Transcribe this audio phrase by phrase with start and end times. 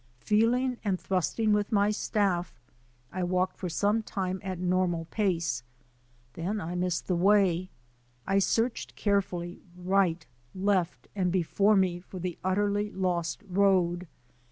[0.17, 2.59] Feeling and thrusting with my staff,
[3.11, 5.61] I walked for some time at normal pace.
[6.33, 7.69] Then I missed the way.
[8.25, 10.25] I searched care fully, right,
[10.55, 14.07] left, and before me for the utterly lost road.